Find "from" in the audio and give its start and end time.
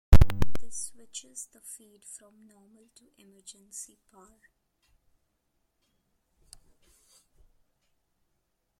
2.05-2.47